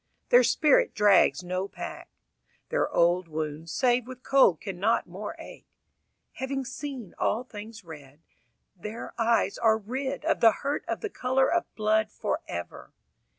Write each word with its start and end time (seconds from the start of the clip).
Their 0.29 0.41
spirit 0.43 0.95
drags 0.95 1.43
no 1.43 1.67
pack. 1.67 2.09
Their 2.69 2.89
old 2.89 3.27
wounds 3.27 3.71
save 3.71 4.07
with 4.07 4.23
cold 4.23 4.59
can 4.59 4.79
not 4.79 5.05
more 5.05 5.35
ache. 5.37 5.67
Having 6.37 6.65
seen 6.65 7.13
all 7.19 7.43
things 7.43 7.83
red, 7.83 8.23
Their 8.75 9.13
eyes 9.19 9.59
are 9.59 9.77
rid 9.77 10.25
Of 10.25 10.39
the 10.39 10.53
hurt 10.63 10.83
of 10.87 11.01
the 11.01 11.09
colour 11.11 11.51
of 11.51 11.65
blood 11.75 12.09
for 12.11 12.39
ever. 12.47 12.93